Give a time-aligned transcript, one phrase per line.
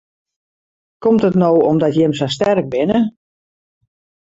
[1.05, 2.99] Komt it no omdat jim sa sterk binne?